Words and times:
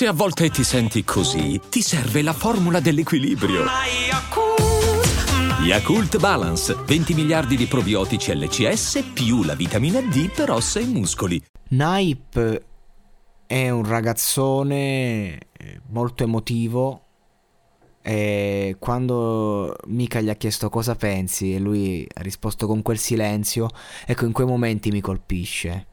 Se 0.00 0.06
a 0.06 0.14
volte 0.14 0.48
ti 0.48 0.64
senti 0.64 1.04
così, 1.04 1.60
ti 1.68 1.82
serve 1.82 2.22
la 2.22 2.32
formula 2.32 2.80
dell'equilibrio. 2.80 3.64
Yakult 5.62 6.18
Balance, 6.18 6.74
20 6.86 7.12
miliardi 7.12 7.54
di 7.54 7.66
probiotici 7.66 8.34
LCS 8.34 9.10
più 9.12 9.42
la 9.42 9.54
vitamina 9.54 10.00
D 10.00 10.30
per 10.30 10.52
ossa 10.52 10.80
e 10.80 10.86
muscoli. 10.86 11.44
Naip 11.68 12.62
è 13.46 13.68
un 13.68 13.84
ragazzone 13.84 14.72
eh, 14.72 15.80
molto 15.90 16.22
emotivo 16.22 17.04
e 18.00 18.76
quando 18.78 19.76
Mika 19.88 20.22
gli 20.22 20.30
ha 20.30 20.34
chiesto 20.36 20.70
cosa 20.70 20.94
pensi 20.94 21.54
e 21.54 21.58
lui 21.58 22.08
ha 22.10 22.22
risposto 22.22 22.66
con 22.66 22.80
quel 22.80 22.96
silenzio, 22.96 23.68
ecco 24.06 24.24
in 24.24 24.32
quei 24.32 24.46
momenti 24.46 24.90
mi 24.90 25.02
colpisce 25.02 25.88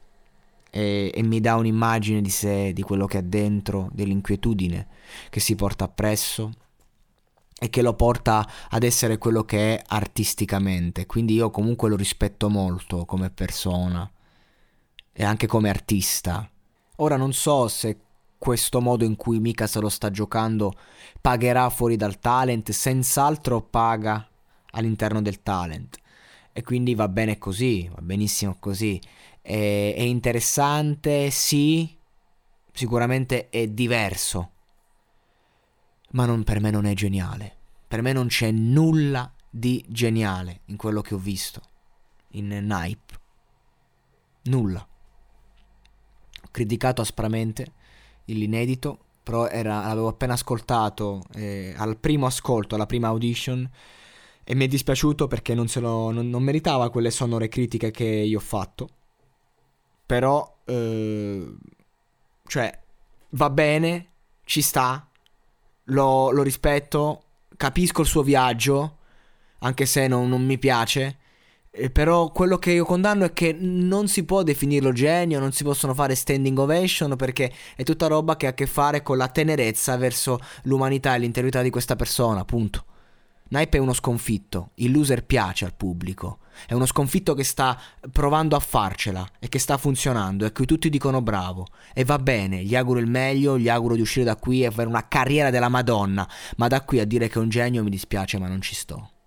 e, 0.70 1.10
e 1.14 1.22
mi 1.22 1.40
dà 1.40 1.56
un'immagine 1.56 2.20
di 2.20 2.30
sé, 2.30 2.72
di 2.72 2.82
quello 2.82 3.06
che 3.06 3.18
ha 3.18 3.22
dentro, 3.22 3.88
dell'inquietudine 3.92 4.86
che 5.30 5.40
si 5.40 5.54
porta 5.54 5.84
appresso 5.84 6.52
e 7.60 7.70
che 7.70 7.82
lo 7.82 7.94
porta 7.94 8.48
ad 8.68 8.82
essere 8.82 9.18
quello 9.18 9.44
che 9.44 9.76
è 9.76 9.82
artisticamente. 9.88 11.06
Quindi 11.06 11.34
io 11.34 11.50
comunque 11.50 11.88
lo 11.88 11.96
rispetto 11.96 12.48
molto 12.48 13.04
come 13.04 13.30
persona 13.30 14.08
e 15.12 15.24
anche 15.24 15.46
come 15.46 15.68
artista. 15.68 16.48
Ora 16.96 17.16
non 17.16 17.32
so 17.32 17.66
se 17.68 17.98
questo 18.38 18.80
modo 18.80 19.04
in 19.04 19.16
cui 19.16 19.40
Mika 19.40 19.66
se 19.66 19.80
lo 19.80 19.88
sta 19.88 20.10
giocando 20.10 20.72
pagherà 21.20 21.68
fuori 21.70 21.96
dal 21.96 22.20
talent, 22.20 22.70
senz'altro 22.70 23.60
paga 23.60 24.26
all'interno 24.70 25.20
del 25.20 25.42
talent. 25.42 25.98
E 26.58 26.62
quindi 26.64 26.96
va 26.96 27.06
bene 27.06 27.38
così, 27.38 27.88
va 27.88 28.00
benissimo 28.00 28.56
così. 28.58 29.00
È, 29.40 29.94
è 29.96 30.00
interessante, 30.00 31.30
sì, 31.30 31.96
sicuramente 32.72 33.48
è 33.48 33.68
diverso, 33.68 34.50
ma 36.10 36.26
non, 36.26 36.42
per 36.42 36.58
me 36.58 36.72
non 36.72 36.84
è 36.84 36.94
geniale. 36.94 37.56
Per 37.86 38.02
me 38.02 38.12
non 38.12 38.26
c'è 38.26 38.50
nulla 38.50 39.32
di 39.48 39.84
geniale 39.86 40.62
in 40.64 40.76
quello 40.76 41.00
che 41.00 41.14
ho 41.14 41.18
visto 41.18 41.62
in 42.30 42.48
Nipe. 42.48 43.14
Nulla. 44.46 44.84
Ho 46.42 46.48
criticato 46.50 47.02
aspramente 47.02 47.72
l'inedito, 48.24 48.98
però 49.22 49.46
era, 49.46 49.86
l'avevo 49.86 50.08
appena 50.08 50.32
ascoltato 50.32 51.22
eh, 51.34 51.72
al 51.76 51.96
primo 51.98 52.26
ascolto, 52.26 52.74
alla 52.74 52.86
prima 52.86 53.06
audition 53.06 53.70
e 54.50 54.54
mi 54.54 54.64
è 54.64 54.66
dispiaciuto 54.66 55.26
perché 55.26 55.52
non, 55.52 55.66
lo, 55.74 56.10
non, 56.10 56.30
non 56.30 56.42
meritava 56.42 56.88
quelle 56.88 57.10
sonore 57.10 57.48
critiche 57.48 57.90
che 57.90 58.06
io 58.06 58.38
ho 58.38 58.40
fatto. 58.40 58.88
Però, 60.06 60.60
eh, 60.64 61.54
cioè, 62.46 62.78
va 63.32 63.50
bene, 63.50 64.08
ci 64.44 64.62
sta, 64.62 65.06
lo, 65.84 66.30
lo, 66.30 66.42
rispetto, 66.42 67.24
capisco 67.58 68.00
il 68.00 68.06
suo 68.06 68.22
viaggio, 68.22 68.96
anche 69.58 69.84
se 69.84 70.06
non, 70.08 70.30
non 70.30 70.42
mi 70.46 70.56
piace. 70.56 71.18
Eh, 71.70 71.90
però 71.90 72.32
quello 72.32 72.56
che 72.56 72.70
io 72.70 72.86
condanno 72.86 73.26
è 73.26 73.34
che 73.34 73.52
non 73.52 74.08
si 74.08 74.24
può 74.24 74.42
definirlo 74.42 74.92
genio, 74.92 75.40
non 75.40 75.52
si 75.52 75.62
possono 75.62 75.92
fare 75.92 76.14
standing 76.14 76.56
ovation 76.58 77.16
perché 77.16 77.52
è 77.76 77.82
tutta 77.82 78.06
roba 78.06 78.38
che 78.38 78.46
ha 78.46 78.50
a 78.50 78.54
che 78.54 78.66
fare 78.66 79.02
con 79.02 79.18
la 79.18 79.28
tenerezza 79.28 79.94
verso 79.98 80.40
l'umanità 80.62 81.14
e 81.14 81.18
l'integrità 81.18 81.60
di 81.60 81.68
questa 81.68 81.96
persona, 81.96 82.46
punto. 82.46 82.86
Nipe 83.48 83.78
è 83.78 83.80
uno 83.80 83.94
sconfitto, 83.94 84.72
il 84.74 84.90
loser 84.90 85.24
piace 85.24 85.64
al 85.64 85.74
pubblico, 85.74 86.40
è 86.66 86.74
uno 86.74 86.84
sconfitto 86.84 87.34
che 87.34 87.44
sta 87.44 87.80
provando 88.12 88.56
a 88.56 88.60
farcela 88.60 89.26
e 89.38 89.48
che 89.48 89.58
sta 89.58 89.78
funzionando 89.78 90.44
e 90.44 90.48
a 90.48 90.52
cui 90.52 90.66
tutti 90.66 90.90
dicono 90.90 91.22
bravo 91.22 91.66
e 91.94 92.04
va 92.04 92.18
bene, 92.18 92.62
gli 92.62 92.76
auguro 92.76 92.98
il 92.98 93.08
meglio, 93.08 93.58
gli 93.58 93.68
auguro 93.68 93.94
di 93.94 94.02
uscire 94.02 94.24
da 94.24 94.36
qui 94.36 94.62
e 94.62 94.66
avere 94.66 94.88
una 94.88 95.08
carriera 95.08 95.50
della 95.50 95.68
Madonna, 95.68 96.28
ma 96.56 96.68
da 96.68 96.82
qui 96.82 97.00
a 97.00 97.06
dire 97.06 97.28
che 97.28 97.38
è 97.38 97.42
un 97.42 97.48
genio 97.48 97.82
mi 97.82 97.90
dispiace 97.90 98.38
ma 98.38 98.48
non 98.48 98.60
ci 98.60 98.74
sto. 98.74 99.10